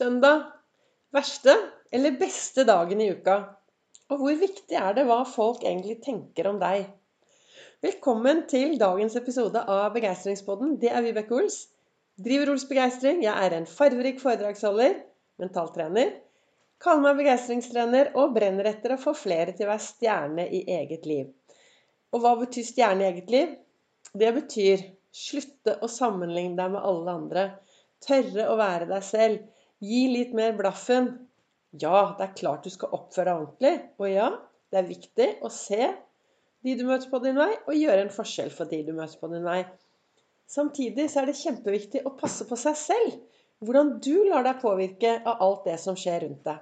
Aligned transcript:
Søndag. 0.00 0.46
Verste 1.12 1.52
eller 1.92 2.14
beste 2.16 2.62
dagen 2.64 3.02
i 3.04 3.10
uka? 3.12 3.34
Og 4.08 4.22
hvor 4.22 4.38
viktig 4.40 4.76
er 4.78 4.94
det 4.96 5.02
hva 5.04 5.18
folk 5.28 5.60
egentlig 5.60 5.98
tenker 6.06 6.46
om 6.48 6.56
deg? 6.62 6.86
Velkommen 7.84 8.46
til 8.48 8.78
dagens 8.80 9.18
episode 9.20 9.60
av 9.60 9.90
Begeistringspodden. 9.92 10.78
Det 10.80 10.88
er 10.88 11.04
Vibeke 11.04 11.36
Ols. 11.36 11.58
Driver 12.16 12.54
Ols 12.54 12.64
Begeistring. 12.70 13.20
Jeg 13.26 13.34
er 13.44 13.58
en 13.58 13.68
farverik 13.68 14.24
foredragsholder, 14.24 14.96
mentaltrener. 15.42 16.16
Kaller 16.80 17.10
meg 17.10 17.20
begeistringstrener 17.20 18.14
og 18.16 18.32
brenner 18.40 18.72
etter 18.72 18.96
å 18.96 19.00
få 19.04 19.12
flere 19.26 19.52
til 19.52 19.68
å 19.68 19.74
være 19.74 19.88
stjerne 19.90 20.48
i 20.48 20.64
eget 20.80 21.04
liv. 21.12 21.28
Og 22.16 22.24
hva 22.24 22.38
betyr 22.40 22.70
stjerne 22.72 23.04
i 23.04 23.10
eget 23.12 23.36
liv? 23.36 23.56
Det 24.16 24.32
betyr 24.40 24.88
slutte 25.12 25.76
å 25.84 25.92
sammenligne 25.92 26.56
deg 26.56 26.78
med 26.78 26.88
alle 26.88 27.20
andre. 27.20 27.48
Tørre 28.00 28.48
å 28.48 28.60
være 28.64 28.94
deg 28.96 29.10
selv. 29.12 29.50
Gi 29.80 30.04
litt 30.12 30.32
mer 30.36 30.52
blaffen. 30.58 31.10
Ja, 31.70 32.14
det 32.18 32.26
er 32.26 32.36
klart 32.36 32.66
du 32.66 32.72
skal 32.72 32.92
oppføre 32.96 33.30
deg 33.30 33.42
ordentlig. 33.42 33.74
Og 34.02 34.08
ja, 34.10 34.30
det 34.70 34.80
er 34.80 34.88
viktig 34.88 35.28
å 35.46 35.50
se 35.54 35.90
de 36.60 36.74
du 36.76 36.84
møter 36.84 37.08
på 37.08 37.20
din 37.24 37.38
vei, 37.40 37.52
og 37.64 37.76
gjøre 37.76 38.04
en 38.04 38.12
forskjell 38.12 38.50
for 38.52 38.68
de 38.68 38.82
du 38.84 38.92
møter 38.92 39.16
på 39.20 39.30
din 39.32 39.46
vei. 39.46 39.62
Samtidig 40.50 41.06
så 41.08 41.22
er 41.22 41.30
det 41.30 41.38
kjempeviktig 41.38 42.02
å 42.04 42.16
passe 42.18 42.44
på 42.48 42.58
seg 42.58 42.76
selv. 42.76 43.14
Hvordan 43.64 43.94
du 44.04 44.26
lar 44.28 44.44
deg 44.44 44.60
påvirke 44.60 45.14
av 45.20 45.40
alt 45.44 45.64
det 45.68 45.76
som 45.80 45.96
skjer 45.96 46.24
rundt 46.24 46.44
deg. 46.48 46.60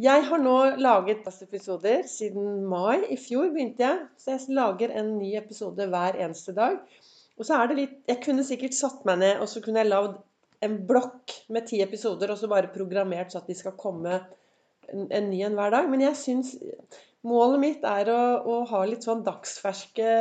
Jeg 0.00 0.22
har 0.30 0.40
nå 0.40 0.56
laget 0.80 1.26
episoder 1.44 2.06
siden 2.08 2.62
mai. 2.70 3.02
I 3.12 3.18
fjor 3.20 3.50
begynte 3.52 3.84
jeg, 3.84 4.04
så 4.16 4.32
jeg 4.32 4.56
lager 4.56 4.94
en 4.96 5.18
ny 5.18 5.34
episode 5.36 5.86
hver 5.92 6.16
eneste 6.16 6.54
dag. 6.56 6.78
Og 7.36 7.44
så 7.44 7.58
er 7.58 7.68
det 7.68 7.76
litt 7.76 7.98
Jeg 8.08 8.22
kunne 8.24 8.46
sikkert 8.46 8.78
satt 8.78 9.04
meg 9.08 9.20
ned, 9.20 9.42
og 9.44 9.50
så 9.52 9.60
kunne 9.64 9.82
jeg 9.82 9.90
lagd 9.90 10.16
en 10.64 10.76
blokk 10.86 11.34
med 11.52 11.68
ti 11.68 11.80
episoder, 11.84 12.32
og 12.32 12.38
så 12.40 12.50
bare 12.50 12.72
programmert 12.72 13.32
så 13.32 13.40
at 13.40 13.48
de 13.48 13.56
skal 13.56 13.78
komme 13.80 14.18
en, 14.90 15.30
ny 15.30 15.40
en 15.46 15.56
hver 15.56 15.72
dag. 15.76 15.88
Men 15.92 16.04
jeg 16.08 16.18
syns 16.20 16.56
Målet 17.20 17.60
mitt 17.60 17.82
er 17.84 18.08
å, 18.08 18.20
å, 18.48 18.54
ha 18.70 18.78
litt 18.88 19.04
sånn 19.04 19.20
dagsferske 19.26 20.12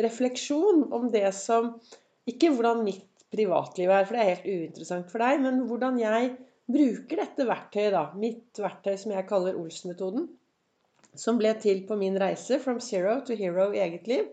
refleksjon 0.00 0.86
om 0.96 1.10
det 1.12 1.26
som 1.36 1.74
Ikke 2.28 2.48
hvordan 2.54 2.80
mitt 2.86 3.04
privatliv 3.28 3.90
er, 3.92 4.06
for 4.08 4.16
det 4.16 4.22
er 4.22 4.30
helt 4.30 4.46
uinteressant 4.48 5.10
for 5.12 5.20
deg, 5.20 5.42
men 5.44 5.66
hvordan 5.68 5.98
jeg 6.00 6.30
bruker 6.68 7.20
dette 7.20 7.44
verktøyet, 7.48 7.92
da. 7.92 8.06
Mitt 8.16 8.60
verktøy 8.60 8.96
som 9.00 9.12
jeg 9.12 9.28
kaller 9.28 9.60
Ols-metoden. 9.60 10.24
Som 11.16 11.40
ble 11.40 11.52
til 11.60 11.82
på 11.88 11.96
min 12.00 12.16
reise 12.20 12.56
from 12.62 12.80
zero 12.84 13.18
to 13.28 13.36
hero 13.36 13.68
i 13.76 13.82
eget 13.84 14.08
liv. 14.08 14.28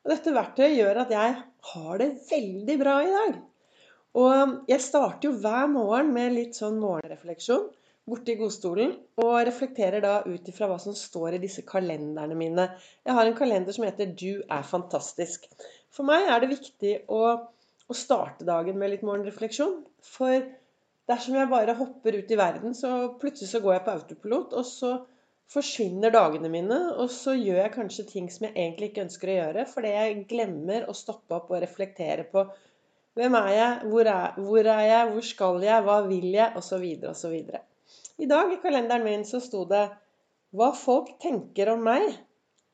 Og 0.00 0.14
dette 0.14 0.32
verktøyet 0.36 0.78
gjør 0.78 1.02
at 1.04 1.12
jeg 1.12 1.36
har 1.74 2.00
det 2.00 2.10
veldig 2.30 2.76
bra 2.80 2.96
i 3.04 3.12
dag. 3.12 3.40
Og 4.18 4.64
jeg 4.70 4.82
starter 4.82 5.28
jo 5.28 5.36
hver 5.38 5.68
morgen 5.70 6.10
med 6.14 6.34
litt 6.34 6.58
sånn 6.58 6.80
morgenrefleksjon 6.82 7.68
borte 8.10 8.32
i 8.32 8.38
godstolen. 8.40 8.96
Og 9.22 9.36
reflekterer 9.46 10.02
da 10.04 10.16
ut 10.26 10.48
ifra 10.50 10.68
hva 10.70 10.78
som 10.82 10.96
står 10.96 11.36
i 11.36 11.42
disse 11.44 11.62
kalenderne 11.66 12.38
mine. 12.38 12.66
Jeg 13.06 13.16
har 13.16 13.28
en 13.28 13.38
kalender 13.38 13.76
som 13.76 13.86
heter 13.86 14.10
'Du 14.10 14.42
er 14.42 14.66
fantastisk'. 14.66 15.46
For 15.90 16.06
meg 16.06 16.26
er 16.28 16.40
det 16.40 16.54
viktig 16.56 16.94
å, 17.08 17.22
å 17.90 17.94
starte 17.94 18.46
dagen 18.46 18.78
med 18.78 18.90
litt 18.90 19.06
morgenrefleksjon. 19.06 19.84
For 20.02 20.42
dersom 21.10 21.38
jeg 21.38 21.50
bare 21.50 21.78
hopper 21.78 22.18
ut 22.18 22.30
i 22.30 22.38
verden, 22.38 22.74
så 22.74 23.14
plutselig 23.20 23.50
så 23.50 23.60
går 23.62 23.74
jeg 23.74 23.84
på 23.86 23.94
autopilot, 23.96 24.52
og 24.54 24.66
så 24.66 24.92
forsvinner 25.50 26.12
dagene 26.14 26.48
mine, 26.48 26.78
og 26.94 27.10
så 27.10 27.34
gjør 27.34 27.64
jeg 27.64 27.74
kanskje 27.74 28.06
ting 28.06 28.28
som 28.30 28.46
jeg 28.46 28.54
egentlig 28.54 28.90
ikke 28.90 29.06
ønsker 29.08 29.32
å 29.32 29.38
gjøre, 29.38 29.64
fordi 29.66 29.94
jeg 29.96 30.26
glemmer 30.30 30.86
å 30.86 30.94
stoppe 30.94 31.34
opp 31.34 31.50
og 31.50 31.62
reflektere 31.64 32.26
på 32.30 32.44
hvem 33.20 33.36
er 33.36 33.50
jeg, 33.52 33.90
hvor 33.92 34.08
er, 34.08 34.38
hvor 34.40 34.70
er 34.72 34.80
jeg, 34.86 35.10
hvor 35.12 35.26
skal 35.26 35.60
jeg, 35.64 35.84
hva 35.84 35.98
vil 36.08 36.30
jeg, 36.32 36.52
osv. 36.56 36.86
osv. 37.10 37.36
I 38.20 38.28
dag 38.28 38.52
i 38.52 38.58
kalenderen 38.62 39.04
min 39.04 39.26
så 39.28 39.42
sto 39.44 39.66
det 39.68 39.84
hva 40.56 40.70
folk 40.74 41.12
tenker 41.22 41.70
om 41.74 41.84
meg, 41.84 42.16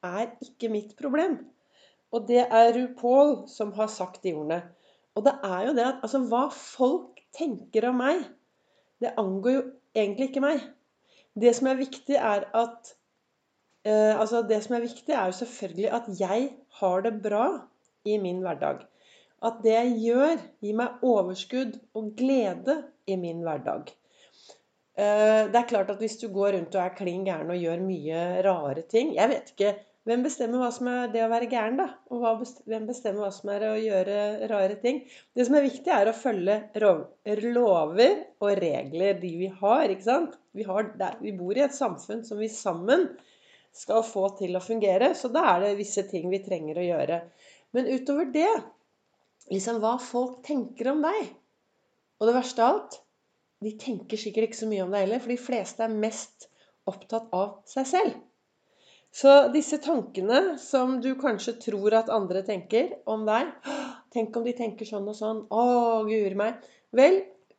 er 0.06 0.30
ikke 0.44 0.70
mitt 0.70 0.94
problem. 0.98 1.40
Og 2.14 2.28
det 2.28 2.44
er 2.46 2.72
RuPaul 2.76 3.42
som 3.50 3.72
har 3.76 3.90
sagt 3.92 4.22
de 4.24 4.36
ordene. 4.36 4.62
Og 5.16 5.24
det 5.26 5.34
er 5.44 5.66
jo 5.66 5.74
det 5.76 5.84
at 5.84 6.02
altså, 6.06 6.22
hva 6.30 6.46
folk 6.52 7.20
tenker 7.36 7.88
om 7.90 7.98
meg, 8.00 8.22
det 9.02 9.16
angår 9.20 9.56
jo 9.58 9.62
egentlig 9.96 10.30
ikke 10.30 10.44
meg. 10.44 10.62
Det 11.36 11.52
som 11.56 11.68
er 11.68 11.80
viktig, 11.80 12.16
er 12.16 12.46
at 12.56 12.92
eh, 13.84 14.14
Altså, 14.14 14.42
det 14.46 14.62
som 14.64 14.76
er 14.76 14.86
viktig, 14.86 15.12
er 15.12 15.32
jo 15.32 15.40
selvfølgelig 15.40 15.90
at 15.98 16.12
jeg 16.20 16.50
har 16.80 17.02
det 17.04 17.16
bra 17.24 17.46
i 18.06 18.16
min 18.22 18.40
hverdag. 18.44 18.86
At 19.46 19.62
det 19.64 19.74
jeg 19.76 19.96
gjør, 20.02 20.42
gir 20.64 20.78
meg 20.80 21.06
overskudd 21.06 21.76
og 21.98 22.12
glede 22.18 22.80
i 23.06 23.18
min 23.20 23.44
hverdag. 23.46 23.92
Eh, 24.96 25.42
det 25.52 25.60
er 25.60 25.68
klart 25.68 25.92
at 25.92 26.00
hvis 26.02 26.18
du 26.22 26.28
går 26.32 26.56
rundt 26.56 26.74
og 26.74 26.82
er 26.82 26.96
klin 26.96 27.26
gæren 27.26 27.52
og 27.52 27.60
gjør 27.60 27.82
mye 27.84 28.20
rare 28.46 28.80
ting 28.88 29.10
Jeg 29.12 29.28
vet 29.28 29.50
ikke 29.52 29.74
hvem 30.06 30.22
bestemmer 30.22 30.62
hva 30.62 30.68
som 30.70 30.86
er 30.86 31.08
det 31.10 31.24
å 31.24 31.30
være 31.32 31.48
gæren, 31.50 31.80
da? 31.80 31.88
Og 32.14 32.44
hvem 32.70 32.84
bestemmer 32.86 33.24
hva 33.24 33.30
som 33.34 33.50
er 33.50 33.64
å 33.66 33.72
gjøre 33.74 34.18
rare 34.52 34.76
ting? 34.78 35.00
Det 35.34 35.46
som 35.48 35.56
er 35.58 35.64
viktig, 35.64 35.90
er 35.90 36.06
å 36.06 36.14
følge 36.14 36.60
lover 37.42 38.20
og 38.38 38.52
regler 38.62 39.18
de 39.18 39.32
vi 39.40 39.48
har. 39.50 39.90
ikke 39.90 40.06
sant? 40.06 40.36
Vi, 40.54 40.62
har, 40.68 40.92
vi 41.18 41.34
bor 41.34 41.58
i 41.58 41.64
et 41.66 41.74
samfunn 41.74 42.22
som 42.28 42.38
vi 42.38 42.46
sammen 42.54 43.08
skal 43.74 44.06
få 44.06 44.28
til 44.38 44.54
å 44.54 44.62
fungere. 44.62 45.10
Så 45.18 45.32
da 45.34 45.42
er 45.56 45.64
det 45.64 45.74
visse 45.80 46.06
ting 46.06 46.30
vi 46.30 46.44
trenger 46.44 46.78
å 46.78 46.86
gjøre. 46.86 47.20
Men 47.74 47.90
utover 47.90 48.30
det, 48.30 48.52
liksom 49.52 49.80
hva 49.82 49.96
folk 50.02 50.40
tenker 50.46 50.92
om 50.92 51.02
deg 51.04 51.20
Og 52.20 52.28
det 52.28 52.36
verste 52.36 52.64
av 52.64 52.74
alt 52.74 53.00
de 53.64 53.72
tenker 53.80 54.20
sikkert 54.20 54.50
ikke 54.50 54.58
så 54.58 54.68
mye 54.68 54.84
om 54.84 54.92
deg 54.92 55.06
heller, 55.06 55.20
for 55.22 55.32
de 55.32 55.40
fleste 55.40 55.84
er 55.84 55.92
mest 56.04 56.50
opptatt 56.86 57.30
av 57.34 57.62
seg 57.68 57.86
selv. 57.88 58.18
Så 59.16 59.30
disse 59.54 59.78
tankene 59.80 60.58
som 60.60 60.98
du 61.00 61.14
kanskje 61.16 61.54
tror 61.62 61.94
at 61.96 62.12
andre 62.12 62.42
tenker 62.44 62.98
om 63.08 63.24
deg 63.28 63.48
Tenk 64.16 64.36
om 64.38 64.44
de 64.46 64.52
tenker 64.56 64.88
sånn 64.88 65.08
og 65.10 65.16
sånn. 65.18 65.42
Å, 65.52 65.62
guri 66.08 66.36
meg. 66.38 66.62
Vel, 66.96 67.18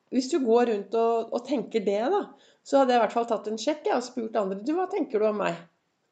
hvis 0.09 0.29
du 0.31 0.39
går 0.41 0.71
rundt 0.71 0.95
og, 0.97 1.27
og, 1.29 1.43
tenker 1.45 1.83
det, 1.85 1.99
da, 2.09 2.21
så 2.65 2.79
hadde 2.79 2.95
jeg 2.95 2.97
i 2.97 3.03
hvert 3.03 3.13
fall 3.13 3.27
tatt 3.29 3.49
en 3.51 3.59
sjekk 3.61 3.89
og 3.93 4.05
spurt 4.05 4.39
andre 4.39 4.63
du, 4.65 4.71
hva 4.73 4.87
tenker 4.89 5.21
du 5.21 5.27
om 5.29 5.37
meg. 5.43 5.59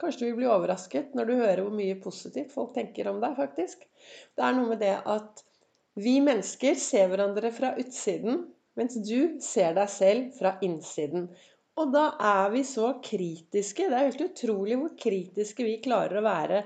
Kanskje 0.01 0.21
du 0.21 0.27
vil 0.27 0.37
bli 0.43 0.51
overrasket 0.51 1.15
når 1.17 1.29
du 1.29 1.33
hører 1.39 1.63
hvor 1.63 1.73
mye 1.73 1.97
positivt 2.03 2.53
folk 2.53 2.75
tenker 2.75 3.09
om 3.09 3.17
deg, 3.23 3.33
faktisk. 3.39 3.87
Det 4.37 4.45
er 4.45 4.53
noe 4.57 4.69
med 4.75 4.83
det 4.83 4.93
at 5.01 5.41
vi 5.95 6.19
mennesker 6.23 6.75
ser 6.79 7.07
hverandre 7.11 7.51
fra 7.55 7.73
utsiden, 7.79 8.43
mens 8.75 8.97
du 9.07 9.37
ser 9.43 9.75
deg 9.77 9.91
selv 9.91 10.33
fra 10.35 10.57
innsiden. 10.65 11.29
Og 11.79 11.91
da 11.91 12.09
er 12.19 12.51
vi 12.53 12.63
så 12.67 12.93
kritiske. 13.03 13.87
Det 13.87 13.95
er 13.95 14.09
helt 14.09 14.25
utrolig 14.27 14.77
hvor 14.79 14.93
kritiske 14.99 15.63
vi 15.67 15.79
klarer 15.83 16.19
å 16.19 16.25
være 16.25 16.61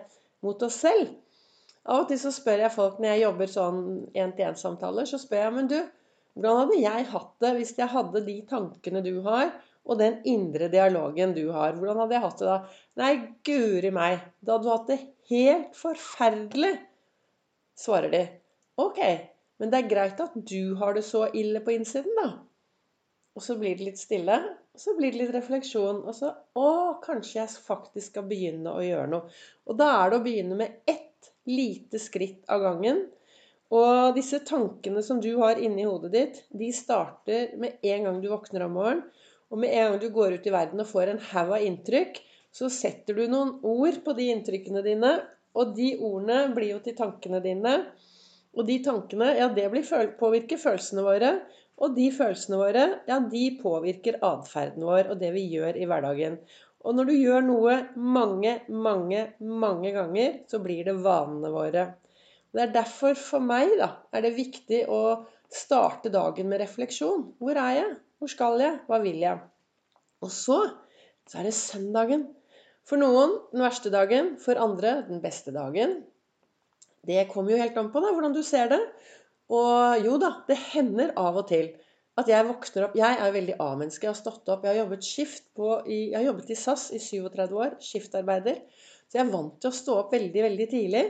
mot 0.46 0.66
oss 0.66 0.82
selv. 0.86 1.14
Av 1.90 2.04
og 2.04 2.10
til 2.10 2.20
så 2.22 2.32
spør 2.34 2.66
jeg 2.66 2.76
folk 2.76 3.00
når 3.00 3.14
jeg 3.14 3.24
jobber 3.24 3.50
sånn 3.54 3.80
én-til-én-samtaler, 4.14 5.08
så 5.10 5.18
spør 5.22 5.46
jeg 5.46 5.56
men 5.56 5.70
du, 5.72 5.80
hvordan 6.36 6.60
hadde 6.64 6.82
jeg 6.84 7.08
hatt 7.14 7.32
det 7.42 7.54
hvis 7.58 7.74
jeg 7.80 7.94
hadde 7.94 8.26
de 8.28 8.36
tankene 8.50 9.02
du 9.06 9.16
har, 9.26 9.50
og 9.90 9.98
den 10.02 10.20
indre 10.30 10.68
dialogen 10.70 11.34
du 11.38 11.48
har? 11.56 11.74
Hvordan 11.78 12.04
hadde 12.04 12.18
jeg 12.18 12.26
hatt 12.26 12.42
det 12.42 12.50
da? 12.50 12.60
Nei, 13.02 13.14
guri 13.48 13.94
meg. 13.96 14.22
Da 14.42 14.58
hadde 14.58 14.68
du 14.68 14.74
hatt 14.74 14.92
det 14.92 15.00
helt 15.32 15.74
forferdelig, 15.78 16.76
svarer 17.80 18.14
de. 18.14 18.24
Ok, 18.80 19.00
men 19.60 19.72
det 19.72 19.82
er 19.82 19.92
greit 19.92 20.22
at 20.24 20.36
du 20.48 20.76
har 20.80 20.96
det 20.96 21.04
så 21.08 21.26
ille 21.36 21.60
på 21.64 21.76
innsiden, 21.76 22.16
da. 22.20 22.30
Og 23.36 23.44
så 23.44 23.56
blir 23.60 23.78
det 23.78 23.86
litt 23.88 24.02
stille. 24.02 24.36
Og 24.76 24.82
så 24.82 24.96
blir 24.98 25.14
det 25.14 25.22
litt 25.22 25.36
refleksjon. 25.36 26.02
Og 26.04 26.16
så 26.16 26.34
Å, 26.60 26.70
kanskje 27.04 27.42
jeg 27.42 27.62
faktisk 27.64 28.14
skal 28.14 28.28
begynne 28.28 28.74
å 28.74 28.84
gjøre 28.84 29.08
noe. 29.12 29.30
Og 29.70 29.78
da 29.80 29.90
er 30.02 30.12
det 30.12 30.20
å 30.20 30.26
begynne 30.26 30.58
med 30.60 30.82
ett 30.90 31.32
lite 31.50 32.02
skritt 32.02 32.44
av 32.52 32.64
gangen. 32.66 33.06
Og 33.76 34.16
disse 34.16 34.42
tankene 34.48 35.04
som 35.06 35.22
du 35.22 35.30
har 35.38 35.62
inni 35.62 35.86
hodet 35.86 36.12
ditt, 36.16 36.42
de 36.50 36.72
starter 36.74 37.54
med 37.62 37.84
en 37.86 38.08
gang 38.08 38.22
du 38.22 38.30
våkner 38.32 38.66
om 38.66 38.78
morgenen. 38.80 39.06
Og 39.50 39.62
med 39.62 39.74
en 39.74 39.92
gang 39.92 40.00
du 40.02 40.10
går 40.14 40.38
ut 40.38 40.48
i 40.48 40.54
verden 40.54 40.82
og 40.84 40.90
får 40.90 41.14
en 41.14 41.24
haug 41.32 41.56
av 41.56 41.64
inntrykk, 41.66 42.20
så 42.54 42.70
setter 42.74 43.18
du 43.18 43.24
noen 43.30 43.56
ord 43.66 44.02
på 44.06 44.14
de 44.18 44.28
inntrykkene 44.34 44.84
dine. 44.86 45.16
Og 45.58 45.74
de 45.78 45.94
ordene 45.98 46.50
blir 46.54 46.75
jo 46.75 46.82
til 46.86 46.98
tankene 46.98 47.42
dine. 47.46 47.75
Og 48.57 48.66
de 48.68 48.80
tankene, 48.84 49.34
ja, 49.38 49.48
det 49.54 49.68
påvirker 50.19 50.60
følelsene 50.60 51.06
våre. 51.06 51.34
Og 51.80 51.94
de 51.96 52.10
følelsene 52.12 52.57
våre, 52.60 52.86
ja, 53.07 53.19
de 53.31 53.44
påvirker 53.62 54.19
atferden 54.25 54.84
vår 54.84 55.13
og 55.13 55.22
det 55.22 55.30
vi 55.36 55.46
gjør 55.54 55.78
i 55.80 55.86
hverdagen. 55.88 56.40
Og 56.84 56.96
når 56.96 57.10
du 57.10 57.13
gjør 57.16 57.46
noe 57.46 57.75
mange, 57.96 58.57
mange, 58.72 59.24
mange 59.40 59.94
ganger, 59.96 60.42
så 60.48 60.60
blir 60.63 60.88
det 60.88 60.98
vanene 61.04 61.51
våre. 61.54 61.86
Det 62.56 62.63
er 62.63 62.74
derfor 62.74 63.16
for 63.19 63.44
meg 63.46 63.75
da, 63.80 63.92
er 64.16 64.25
det 64.25 64.34
viktig 64.38 64.86
å 64.92 65.01
starte 65.54 66.12
dagen 66.13 66.50
med 66.50 66.63
refleksjon. 66.63 67.30
Hvor 67.40 67.60
er 67.60 67.74
jeg? 67.78 67.96
Hvor 68.19 68.31
skal 68.31 68.63
jeg? 68.63 68.80
Hva 68.88 69.00
vil 69.04 69.19
jeg? 69.24 69.42
Og 70.25 70.31
så, 70.34 70.60
så 71.30 71.40
er 71.40 71.50
det 71.50 71.56
søndagen. 71.57 72.28
For 72.90 73.00
noen 73.00 73.38
den 73.54 73.63
verste 73.63 73.92
dagen, 73.94 74.34
for 74.42 74.60
andre 74.60 75.01
den 75.07 75.22
beste 75.24 75.54
dagen. 75.56 76.00
Det 77.10 77.26
kommer 77.32 77.56
jo 77.56 77.62
helt 77.62 77.78
an 77.82 77.90
på 77.94 78.02
da, 78.04 78.14
hvordan 78.14 78.36
du 78.36 78.44
ser 78.46 78.70
det. 78.72 78.82
Og 79.50 80.06
jo 80.06 80.18
da, 80.22 80.36
det 80.50 80.60
hender 80.70 81.16
av 81.18 81.40
og 81.42 81.48
til 81.50 81.72
at 82.20 82.28
jeg 82.30 82.46
våkner 82.46 82.86
opp 82.86 82.98
Jeg 83.00 83.18
er 83.24 83.34
veldig 83.34 83.56
A-menneske. 83.64 84.06
Jeg 84.06 84.12
har 84.12 84.20
stått 84.20 84.50
opp. 84.52 84.66
Jeg 84.66 84.74
har 84.76 84.82
jobbet 84.84 85.08
skift 85.08 85.46
på 85.58 85.72
Jeg 85.88 86.18
har 86.18 86.28
jobbet 86.28 86.52
i 86.52 86.58
SAS 86.60 86.90
i 86.96 87.00
37 87.02 87.56
år. 87.58 87.78
Skiftarbeider. 87.84 88.60
Så 89.10 89.18
jeg 89.18 89.26
er 89.26 89.32
vant 89.34 89.56
til 89.58 89.72
å 89.72 89.78
stå 89.80 89.96
opp 90.04 90.14
veldig, 90.14 90.44
veldig 90.46 90.68
tidlig. 90.70 91.06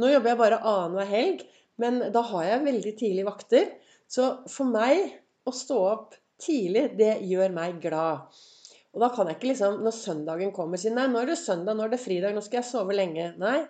Nå 0.00 0.08
jobber 0.08 0.32
jeg 0.32 0.40
bare 0.40 0.62
annenhver 0.64 1.10
helg, 1.10 1.42
men 1.82 2.00
da 2.14 2.22
har 2.30 2.46
jeg 2.46 2.64
veldig 2.64 2.94
tidlig 2.96 3.26
vakter. 3.28 3.68
Så 4.08 4.28
for 4.48 4.72
meg 4.72 5.18
å 5.44 5.52
stå 5.52 5.78
opp 5.90 6.16
tidlig, 6.40 6.86
det 6.96 7.18
gjør 7.28 7.52
meg 7.52 7.76
glad. 7.82 8.32
Og 8.92 9.04
da 9.04 9.10
kan 9.12 9.28
jeg 9.28 9.38
ikke 9.38 9.50
liksom, 9.50 9.82
når 9.84 9.94
søndagen 9.96 10.56
kommer, 10.56 10.80
si 10.80 10.92
nei, 10.92 11.06
nå 11.12 11.20
er 11.20 11.32
det 11.32 11.38
søndag, 11.40 11.76
nå 11.76 11.86
er 11.86 11.92
det 11.92 12.00
fridag, 12.00 12.32
nå 12.36 12.42
skal 12.44 12.60
jeg 12.60 12.70
sove 12.70 12.96
lenge. 12.96 13.30
Nei. 13.40 13.62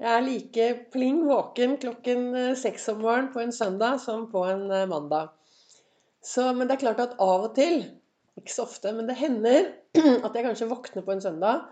Jeg 0.00 0.08
er 0.16 0.22
like 0.24 0.66
pling 0.94 1.18
våken 1.28 1.74
klokken 1.80 2.30
eh, 2.32 2.54
seks 2.56 2.86
om 2.88 3.02
morgenen 3.04 3.32
på 3.34 3.42
en 3.42 3.50
søndag 3.52 3.98
som 4.00 4.22
på 4.32 4.46
en 4.48 4.62
eh, 4.72 4.86
mandag. 4.88 5.34
Så, 6.24 6.46
men 6.56 6.68
det 6.68 6.78
er 6.78 6.84
klart 6.86 7.02
at 7.04 7.18
av 7.20 7.44
og 7.50 7.52
til, 7.58 7.82
ikke 8.40 8.54
så 8.54 8.64
ofte, 8.64 8.94
men 8.96 9.10
det 9.10 9.18
hender 9.20 9.68
at 10.24 10.32
jeg 10.32 10.46
kanskje 10.46 10.70
våkner 10.70 11.04
på 11.04 11.12
en 11.12 11.20
søndag, 11.20 11.66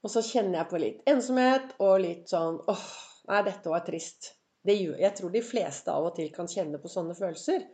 og 0.00 0.14
så 0.14 0.24
kjenner 0.24 0.62
jeg 0.62 0.70
på 0.70 0.80
litt 0.80 1.04
ensomhet 1.12 1.76
og 1.76 2.00
litt 2.06 2.32
sånn 2.32 2.56
åh, 2.72 2.88
nei, 3.28 3.44
dette 3.44 3.74
var 3.74 3.84
trist. 3.84 4.32
Det 4.64 4.78
gjør, 4.78 4.96
jeg 5.04 5.18
tror 5.18 5.36
de 5.36 5.44
fleste 5.44 5.92
av 5.92 6.08
og 6.08 6.16
til 6.16 6.32
kan 6.32 6.48
kjenne 6.48 6.80
på 6.80 6.88
sånne 6.88 7.18
følelser. 7.18 7.68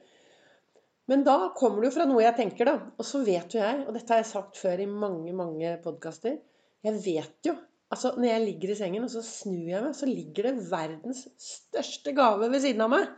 Men 1.08 1.22
da 1.24 1.52
kommer 1.56 1.84
det 1.84 1.92
jo 1.92 1.96
fra 2.00 2.10
noe 2.10 2.26
jeg 2.26 2.36
tenker, 2.36 2.68
da. 2.68 2.76
Og 2.98 3.06
så 3.06 3.22
vet 3.22 3.54
jo 3.54 3.62
jeg, 3.62 3.86
og 3.86 3.94
dette 3.94 4.10
har 4.10 4.24
jeg 4.24 4.32
sagt 4.34 4.58
før 4.58 4.82
i 4.82 4.90
mange, 4.90 5.30
mange 5.38 5.78
podkaster 5.86 6.40
Jeg 6.82 6.98
vet 7.04 7.46
jo 7.46 7.54
Altså, 7.88 8.12
når 8.16 8.28
jeg 8.28 8.44
ligger 8.44 8.72
i 8.72 8.76
sengen, 8.76 9.04
og 9.06 9.12
så 9.12 9.22
snur 9.24 9.70
jeg 9.70 9.80
meg, 9.84 9.94
så 9.96 10.08
ligger 10.08 10.50
det 10.50 10.66
verdens 10.70 11.24
største 11.40 12.12
gave 12.16 12.50
ved 12.52 12.60
siden 12.64 12.84
av 12.84 12.92
meg. 12.92 13.08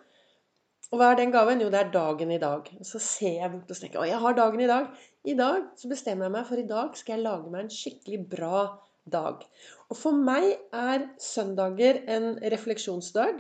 Og 0.91 0.99
hva 0.99 1.13
er 1.13 1.19
den 1.21 1.35
gaven? 1.35 1.63
Jo, 1.63 1.71
det 1.71 1.81
er 1.81 1.91
dagen 1.95 2.31
i 2.35 2.41
dag. 2.43 2.67
Og 2.79 2.87
så 2.87 2.99
ser 3.03 3.37
jeg 3.39 3.51
bort 3.53 3.71
og 3.71 3.79
tenker 3.79 4.03
Å, 4.03 4.07
jeg 4.11 4.23
har 4.23 4.39
dagen 4.39 4.63
i 4.63 4.71
dag. 4.71 4.89
I 5.31 5.35
dag 5.39 5.69
så 5.79 5.91
bestemmer 5.91 6.27
jeg 6.27 6.35
meg 6.35 6.49
for 6.49 6.63
i 6.63 6.67
dag 6.67 6.97
skal 6.99 7.17
jeg 7.17 7.27
lage 7.27 7.53
meg 7.53 7.65
en 7.65 7.75
skikkelig 7.75 8.21
bra 8.33 8.63
dag. 9.11 9.45
Og 9.91 9.99
for 9.99 10.19
meg 10.31 10.49
er 10.75 11.07
søndager 11.23 12.03
en 12.11 12.33
refleksjonsdag. 12.55 13.39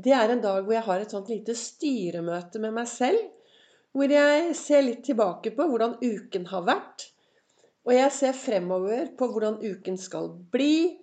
Det 0.00 0.14
er 0.14 0.32
en 0.32 0.42
dag 0.44 0.62
hvor 0.62 0.76
jeg 0.76 0.86
har 0.86 1.02
et 1.02 1.14
sånt 1.14 1.30
lite 1.32 1.56
styremøte 1.58 2.62
med 2.62 2.74
meg 2.78 2.90
selv 2.90 3.26
hvor 3.90 4.12
jeg 4.12 4.52
ser 4.54 4.84
litt 4.86 5.02
tilbake 5.06 5.50
på 5.56 5.66
hvordan 5.66 5.96
uken 5.98 6.46
har 6.52 6.62
vært. 6.68 7.09
Og 7.90 7.96
jeg 7.96 8.10
ser 8.14 8.36
fremover 8.38 9.08
på 9.18 9.26
hvordan 9.32 9.58
uken 9.58 9.96
skal 9.98 10.30
bli. 10.52 10.94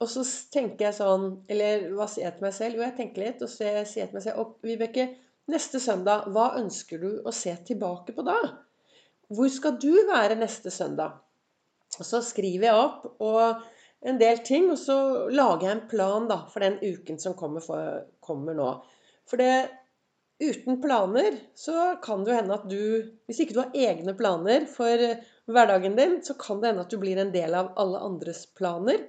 Og 0.00 0.08
så 0.08 0.22
tenker 0.52 0.86
jeg 0.86 0.96
sånn 0.96 1.24
Eller 1.52 1.90
hva 1.92 2.06
sier 2.08 2.24
jeg 2.24 2.38
til 2.38 2.46
meg 2.46 2.54
selv? 2.56 2.78
Jo, 2.78 2.84
jeg 2.86 2.96
tenker 2.96 3.26
litt, 3.26 3.42
og 3.44 3.50
så 3.52 3.58
sier 3.60 3.82
jeg 4.00 4.08
til 4.08 4.16
meg 4.16 4.24
selv 4.24 4.40
Og 4.40 4.54
Vibeke, 4.64 5.04
neste 5.52 5.80
søndag, 5.82 6.30
hva 6.32 6.54
ønsker 6.60 7.02
du 7.02 7.10
å 7.20 7.34
se 7.34 7.52
tilbake 7.68 8.14
på 8.16 8.24
da? 8.24 8.38
Hvor 9.30 9.50
skal 9.52 9.76
du 9.82 9.92
være 10.08 10.38
neste 10.40 10.72
søndag? 10.72 11.20
Og 11.98 12.06
så 12.06 12.22
skriver 12.24 12.70
jeg 12.70 12.80
opp 12.80 13.04
og 13.20 13.60
en 14.08 14.16
del 14.16 14.40
ting, 14.46 14.70
og 14.72 14.78
så 14.80 14.96
lager 15.28 15.66
jeg 15.66 15.74
en 15.74 15.88
plan 15.90 16.28
da, 16.30 16.38
for 16.48 16.64
den 16.64 16.78
uken 16.80 17.18
som 17.20 17.34
kommer, 17.36 17.60
for, 17.60 18.06
kommer 18.24 18.56
nå. 18.56 18.70
For 19.28 19.42
det, 19.42 19.68
uten 20.40 20.80
planer 20.82 21.36
så 21.58 21.94
kan 22.02 22.24
det 22.24 22.32
jo 22.32 22.38
hende 22.38 22.56
at 22.56 22.66
du 22.70 22.82
Hvis 23.28 23.42
ikke 23.44 23.56
du 23.56 23.62
har 23.62 23.76
egne 23.76 24.14
planer 24.18 24.66
for 24.70 25.04
hverdagen 25.50 25.96
din, 25.98 26.20
så 26.24 26.36
kan 26.38 26.60
det 26.60 26.70
hende 26.70 26.84
at 26.86 26.92
du 26.92 26.98
blir 27.02 27.18
en 27.20 27.32
del 27.34 27.56
av 27.58 27.72
alle 27.80 28.00
andres 28.06 28.44
planer. 28.56 29.02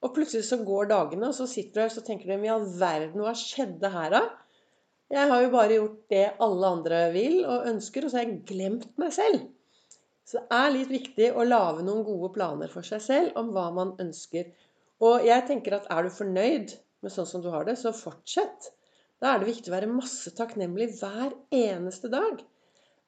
Og 0.00 0.14
plutselig 0.16 0.46
så 0.48 0.60
går 0.64 0.90
dagene, 0.92 1.28
og 1.28 1.36
så 1.36 1.46
sitter 1.48 1.76
du 1.76 1.82
her 1.82 1.98
og 2.00 2.06
tenker 2.06 2.30
du, 2.30 2.34
i 2.44 2.52
all 2.52 2.66
verden, 2.80 3.20
hva 3.24 3.34
skjedde 3.36 3.90
her 3.92 4.14
da? 4.14 4.22
Jeg 5.10 5.26
har 5.26 5.42
jo 5.42 5.50
bare 5.52 5.76
gjort 5.76 6.02
det 6.12 6.26
alle 6.46 6.68
andre 6.76 6.98
vil 7.14 7.40
og 7.42 7.66
ønsker, 7.66 8.04
og 8.04 8.12
så 8.12 8.20
har 8.20 8.28
jeg 8.28 8.42
glemt 8.46 8.92
meg 9.00 9.12
selv. 9.16 9.48
Så 10.30 10.38
det 10.38 10.58
er 10.60 10.74
litt 10.76 10.92
viktig 10.92 11.30
å 11.34 11.46
lage 11.46 11.82
noen 11.82 12.04
gode 12.06 12.30
planer 12.36 12.70
for 12.70 12.86
seg 12.86 13.02
selv 13.02 13.40
om 13.40 13.50
hva 13.56 13.66
man 13.74 13.96
ønsker. 14.02 14.52
Og 15.02 15.26
jeg 15.26 15.46
tenker 15.48 15.74
at 15.74 15.88
er 15.90 16.06
du 16.06 16.14
fornøyd 16.14 16.76
med 17.02 17.12
sånn 17.12 17.26
som 17.26 17.42
du 17.42 17.48
har 17.50 17.66
det, 17.66 17.74
så 17.80 17.90
fortsett. 17.96 18.70
Da 19.20 19.34
er 19.34 19.40
det 19.42 19.50
viktig 19.50 19.68
å 19.68 19.76
være 19.76 19.92
masse 19.92 20.32
takknemlig 20.36 20.94
hver 20.96 21.34
eneste 21.52 22.08
dag. 22.12 22.40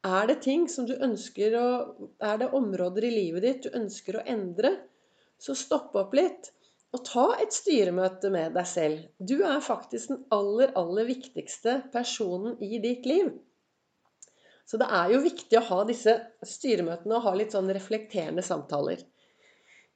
Er 0.04 0.26
det 0.28 0.40
ting 0.44 0.66
som 0.68 0.86
du 0.88 0.96
ønsker 0.96 1.54
å 1.56 1.68
Er 2.20 2.40
det 2.40 2.50
områder 2.58 3.06
i 3.06 3.12
livet 3.14 3.46
ditt 3.46 3.62
du 3.66 3.78
ønsker 3.78 4.18
å 4.18 4.26
endre, 4.26 4.74
så 5.38 5.54
stopp 5.58 5.96
opp 5.96 6.14
litt. 6.14 6.50
Og 6.92 7.00
ta 7.08 7.24
et 7.40 7.54
styremøte 7.56 8.28
med 8.30 8.52
deg 8.52 8.66
selv. 8.68 9.06
Du 9.16 9.38
er 9.48 9.64
faktisk 9.64 10.10
den 10.10 10.24
aller, 10.34 10.74
aller 10.76 11.08
viktigste 11.08 11.78
personen 11.94 12.58
i 12.60 12.82
ditt 12.82 13.08
liv. 13.08 13.30
Så 14.68 14.76
det 14.80 14.90
er 14.92 15.14
jo 15.14 15.22
viktig 15.24 15.56
å 15.58 15.64
ha 15.70 15.78
disse 15.88 16.12
styremøtene 16.44 17.16
og 17.16 17.24
ha 17.24 17.32
litt 17.38 17.56
sånn 17.56 17.72
reflekterende 17.72 18.44
samtaler. 18.44 19.00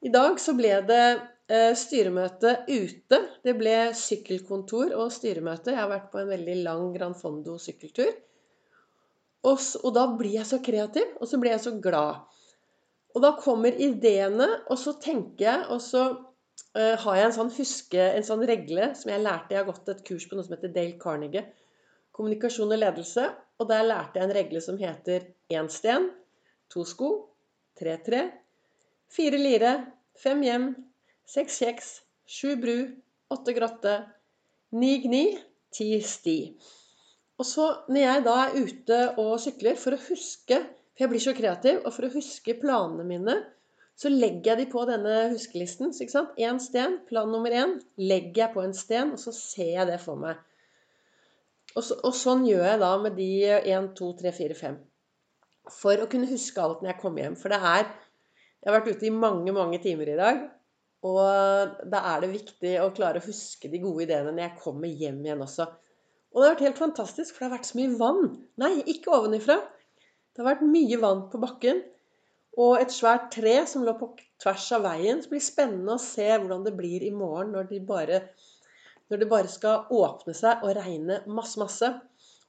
I 0.01 0.09
dag 0.13 0.41
så 0.41 0.55
ble 0.57 0.73
det 0.89 1.03
styremøte 1.47 2.53
ute. 2.67 3.19
Det 3.43 3.53
ble 3.55 3.75
sykkelkontor 3.95 4.91
og 4.99 5.13
styremøte. 5.15 5.71
Jeg 5.71 5.79
har 5.79 5.91
vært 5.91 6.09
på 6.11 6.19
en 6.19 6.31
veldig 6.33 6.55
lang 6.65 6.89
Gran 6.91 7.15
Fondo 7.15 7.55
sykkeltur. 7.61 8.11
Og, 9.47 9.59
og, 9.83 9.91
da 9.95 10.05
blir 10.17 10.39
jeg 10.39 10.49
så 10.49 10.59
kreativ, 10.63 11.13
og 11.21 11.29
så 11.29 11.39
blir 11.39 11.53
jeg 11.53 11.63
så 11.63 11.73
glad. 11.83 12.23
Og 13.15 13.23
da 13.23 13.33
kommer 13.39 13.75
ideene, 13.81 14.47
og 14.67 14.79
så 14.81 14.97
tenker 15.01 15.45
jeg, 15.45 15.61
og 15.73 15.79
så 15.81 16.03
uh, 16.11 16.95
har 17.03 17.19
jeg 17.19 17.29
en 17.29 17.37
sånn 17.37 17.53
huske, 17.55 18.01
en 18.01 18.27
sånn 18.27 18.43
regle 18.49 18.91
som 18.97 19.13
jeg 19.13 19.23
lærte 19.23 19.55
Jeg 19.55 19.61
har 19.61 19.69
gått 19.69 19.93
et 19.93 20.03
kurs 20.09 20.27
på 20.27 20.37
noe 20.37 20.45
som 20.45 20.57
heter 20.57 20.73
Dale 20.75 20.97
Carnegie. 21.01 21.45
Kommunikasjon 22.17 22.73
og 22.73 22.81
ledelse. 22.81 23.29
Og 23.57 23.69
der 23.71 23.87
lærte 23.87 24.19
jeg 24.19 24.27
en 24.27 24.35
regle 24.37 24.61
som 24.61 24.77
heter 24.77 25.31
én 25.53 25.69
sten, 25.71 26.11
to 26.69 26.83
sko, 26.85 27.09
tre 27.79 27.95
tre, 28.05 28.19
fire 29.09 29.39
lire, 29.39 29.71
fem 30.19 30.43
hjem, 30.45 30.67
seks 31.27 31.59
kjeks, 31.61 31.89
sju 32.27 32.55
bru, 32.61 32.77
åtte 33.33 33.53
grotte, 33.55 33.97
ni 34.79 34.97
gni, 35.03 35.25
ti 35.75 35.89
sti. 36.03 36.39
Og 37.37 37.45
så 37.45 37.67
når 37.91 38.01
jeg 38.01 38.23
da 38.25 38.35
er 38.43 38.55
ute 38.57 38.99
og 39.21 39.35
sykler 39.41 39.77
for 39.79 39.95
å 39.95 40.03
huske 40.07 40.63
For 40.97 41.05
jeg 41.05 41.11
blir 41.11 41.21
så 41.21 41.31
kreativ. 41.37 41.83
Og 41.85 41.93
for 41.93 42.07
å 42.07 42.15
huske 42.15 42.55
planene 42.57 43.03
mine, 43.05 43.33
så 43.93 44.09
legger 44.09 44.55
jeg 44.55 44.57
de 44.63 44.71
på 44.71 44.81
denne 44.89 45.27
huskelisten. 45.29 45.91
Så 45.93 46.07
ikke 46.07 46.15
sant? 46.15 46.31
Én 46.41 46.57
sten, 46.57 46.95
plan 47.05 47.29
nummer 47.29 47.53
én, 47.53 47.75
legger 48.01 48.47
jeg 48.47 48.53
på 48.55 48.63
en 48.63 48.73
sten, 48.73 49.11
og 49.13 49.21
så 49.21 49.29
ser 49.37 49.75
jeg 49.75 49.85
det 49.91 49.99
for 50.01 50.17
meg. 50.17 50.41
Og, 51.75 51.83
så, 51.85 51.99
og 52.01 52.17
sånn 52.17 52.47
gjør 52.49 52.65
jeg 52.65 52.81
da 52.81 52.91
med 53.03 53.13
de 53.19 53.29
1, 53.59 53.91
2, 53.99 54.09
3, 54.23 54.33
4, 54.39 54.57
5. 54.57 54.81
For 55.77 56.01
å 56.01 56.09
kunne 56.09 56.31
huske 56.31 56.65
alt 56.65 56.81
når 56.81 56.95
jeg 56.95 57.01
kommer 57.03 57.27
hjem. 57.27 57.37
For 57.37 57.53
det 57.53 57.61
er 57.61 57.85
Jeg 57.85 58.71
har 58.71 58.79
vært 58.79 58.97
ute 58.97 59.05
i 59.05 59.13
mange, 59.13 59.53
mange 59.53 59.77
timer 59.85 60.09
i 60.09 60.17
dag. 60.17 60.39
Og 61.05 61.75
da 61.91 61.99
er 62.13 62.23
det 62.23 62.31
viktig 62.31 62.77
å 62.81 62.93
klare 62.95 63.21
å 63.21 63.27
huske 63.27 63.69
de 63.69 63.81
gode 63.83 64.07
ideene 64.07 64.31
når 64.31 64.47
jeg 64.47 64.61
kommer 64.63 64.89
hjem 64.89 65.19
igjen 65.25 65.43
også. 65.45 65.67
Og 66.33 66.41
det 66.41 66.47
har 66.47 66.55
vært 66.55 66.65
helt 66.65 66.81
fantastisk, 66.81 67.33
for 67.35 67.43
det 67.43 67.47
har 67.47 67.57
vært 67.57 67.69
så 67.69 67.77
mye 67.79 67.97
vann. 67.99 68.23
Nei, 68.61 68.73
ikke 68.93 69.13
ovenifra. 69.15 69.59
Det 70.33 70.43
har 70.43 70.49
vært 70.51 70.65
mye 70.69 70.99
vann 71.01 71.23
på 71.31 71.41
bakken. 71.41 71.83
Og 72.57 72.81
et 72.81 72.93
svært 72.93 73.29
tre 73.33 73.59
som 73.69 73.85
lå 73.85 73.93
på 73.99 74.11
tvers 74.41 74.65
av 74.75 74.83
veien. 74.87 75.21
Så 75.21 75.31
blir 75.31 75.41
det 75.41 75.47
spennende 75.47 75.95
å 75.95 76.01
se 76.01 76.27
hvordan 76.27 76.65
det 76.65 76.73
blir 76.77 77.05
i 77.05 77.13
morgen 77.13 77.53
når, 77.53 77.69
de 77.71 77.79
bare, 77.85 78.19
når 79.09 79.21
det 79.21 79.29
bare 79.31 79.53
skal 79.53 79.89
åpne 79.93 80.35
seg 80.37 80.65
og 80.65 80.75
regne 80.79 81.21
masse, 81.29 81.57
masse. 81.61 81.93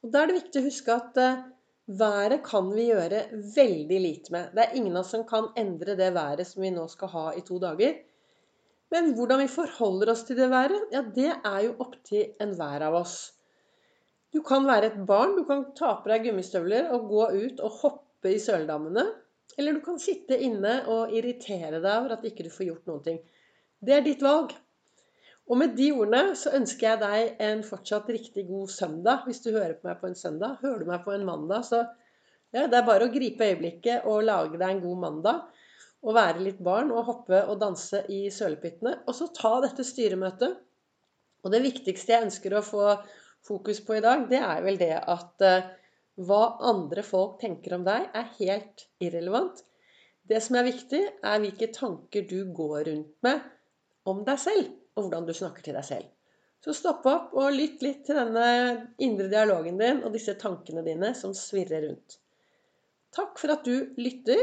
Og 0.03 0.13
da 0.13 0.23
er 0.23 0.31
det 0.31 0.41
viktig 0.41 0.63
å 0.63 0.69
huske 0.69 0.97
at 0.97 1.21
uh, 1.21 1.47
været 1.89 2.45
kan 2.45 2.69
vi 2.73 2.91
gjøre 2.91 3.25
veldig 3.55 4.01
lite 4.05 4.35
med. 4.35 4.53
Det 4.57 4.65
er 4.65 4.77
ingen 4.77 4.97
av 4.97 5.05
oss 5.05 5.15
som 5.17 5.25
kan 5.29 5.49
endre 5.57 5.97
det 5.99 6.13
været 6.17 6.49
som 6.49 6.65
vi 6.65 6.73
nå 6.73 6.85
skal 6.93 7.13
ha 7.13 7.27
i 7.37 7.45
to 7.45 7.61
dager. 7.63 7.97
Men 8.95 9.13
hvordan 9.17 9.43
vi 9.43 9.51
forholder 9.53 10.13
oss 10.15 10.25
til 10.25 10.39
det 10.39 10.49
været, 10.53 10.93
ja, 10.95 11.03
det 11.03 11.33
er 11.37 11.59
jo 11.67 11.75
opp 11.85 11.99
til 12.09 12.31
enhver 12.41 12.87
av 12.87 12.97
oss. 13.03 13.17
Du 14.33 14.41
kan 14.45 14.67
være 14.69 14.91
et 14.91 15.01
barn, 15.09 15.35
du 15.37 15.45
kan 15.49 15.67
ta 15.77 15.95
på 16.01 16.11
deg 16.11 16.29
gummistøvler 16.29 16.91
og 16.97 17.09
gå 17.11 17.27
ut 17.35 17.61
og 17.65 17.83
hoppe 17.83 18.33
i 18.35 18.41
søldammene. 18.41 19.05
Eller 19.59 19.77
du 19.77 19.83
kan 19.85 20.01
sitte 20.01 20.37
inne 20.45 20.83
og 20.93 21.13
irritere 21.17 21.81
deg 21.81 21.93
over 21.95 22.17
at 22.17 22.27
ikke 22.29 22.47
du 22.47 22.51
får 22.53 22.69
gjort 22.69 22.91
noen 22.91 23.05
ting. 23.05 23.21
Det 23.81 23.95
er 23.97 24.05
ditt 24.05 24.25
valg. 24.25 24.53
Og 25.49 25.57
med 25.57 25.73
de 25.79 25.89
ordene 25.97 26.37
så 26.37 26.53
ønsker 26.59 26.91
jeg 26.91 27.01
deg 27.01 27.45
en 27.45 27.63
fortsatt 27.65 28.11
riktig 28.13 28.45
god 28.51 28.69
søndag. 28.73 29.25
Hvis 29.25 29.41
du 29.45 29.51
hører 29.55 29.79
på 29.79 29.89
meg 29.89 30.01
på 30.01 30.11
en 30.11 30.19
søndag. 30.19 30.59
Hører 30.61 30.83
du 30.85 30.91
meg 30.91 31.05
på 31.07 31.15
en 31.15 31.25
mandag, 31.29 31.65
så 31.65 31.87
ja, 32.53 32.67
det 32.69 32.77
er 32.77 32.85
bare 32.85 33.09
å 33.09 33.13
gripe 33.13 33.49
øyeblikket 33.49 34.05
og 34.09 34.27
lage 34.29 34.61
deg 34.61 34.69
en 34.71 34.85
god 34.85 35.01
mandag 35.05 35.58
å 36.07 36.15
være 36.15 36.45
litt 36.45 36.61
barn 36.65 36.93
og 36.95 37.07
hoppe 37.09 37.41
og 37.51 37.59
danse 37.61 38.05
i 38.15 38.27
sølepyttene. 38.33 39.01
Og 39.07 39.17
så 39.19 39.31
ta 39.35 39.57
dette 39.65 39.87
styremøtet. 39.87 40.59
Og 41.45 41.55
det 41.55 41.63
viktigste 41.65 42.15
jeg 42.15 42.29
ønsker 42.29 42.55
å 42.59 42.65
få 42.67 42.85
fokus 43.47 43.81
på 43.87 43.99
i 43.99 44.05
dag, 44.05 44.27
det 44.31 44.41
er 44.43 44.63
vel 44.65 44.79
det 44.81 44.95
at 44.99 45.45
uh, 45.47 45.69
hva 46.19 46.43
andre 46.67 47.05
folk 47.07 47.39
tenker 47.43 47.77
om 47.77 47.87
deg, 47.87 48.09
er 48.15 48.31
helt 48.41 48.89
irrelevant. 49.03 49.63
Det 50.29 50.41
som 50.45 50.59
er 50.59 50.67
viktig, 50.67 51.01
er 51.25 51.41
hvilke 51.41 51.71
tanker 51.73 52.27
du 52.29 52.51
går 52.55 52.83
rundt 52.91 53.15
med 53.25 53.45
om 54.09 54.25
deg 54.27 54.41
selv, 54.43 54.73
og 54.97 55.07
hvordan 55.07 55.29
du 55.29 55.35
snakker 55.37 55.65
til 55.65 55.79
deg 55.79 55.87
selv. 55.87 56.09
Så 56.65 56.75
stopp 56.75 57.07
opp 57.07 57.35
og 57.39 57.55
lytt 57.55 57.85
litt 57.87 58.03
til 58.09 58.19
denne 58.19 58.47
indre 59.05 59.29
dialogen 59.31 59.79
din 59.79 60.03
og 60.03 60.15
disse 60.17 60.35
tankene 60.41 60.83
dine 60.87 61.13
som 61.15 61.35
svirrer 61.37 61.87
rundt. 61.87 62.19
Takk 63.15 63.39
for 63.41 63.55
at 63.55 63.65
du 63.65 63.95
lytter. 64.01 64.43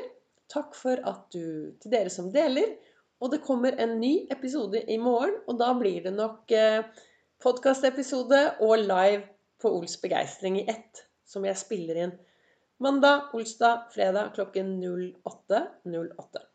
Takk 0.51 0.75
for 0.77 1.01
at 1.09 1.25
du 1.33 1.73
Til 1.81 1.93
dere 1.93 2.11
som 2.13 2.31
deler. 2.33 2.75
Og 3.23 3.31
det 3.31 3.43
kommer 3.45 3.77
en 3.79 3.95
ny 4.01 4.27
episode 4.31 4.81
i 4.91 4.97
morgen, 4.99 5.37
og 5.47 5.57
da 5.59 5.69
blir 5.79 6.03
det 6.03 6.11
nok 6.13 6.51
eh, 6.51 6.83
podkastepisode 7.41 8.41
og 8.65 8.75
live 8.83 9.23
på 9.61 9.71
Ols 9.71 9.95
begeistring 10.01 10.59
i 10.59 10.65
ett, 10.69 11.05
som 11.23 11.47
jeg 11.47 11.57
spiller 11.57 12.01
inn 12.03 12.17
mandag, 12.77 13.29
olsdag, 13.33 13.87
fredag 13.95 14.33
klokken 14.35 14.83
08.08. 14.83 15.63
08. 16.17 16.45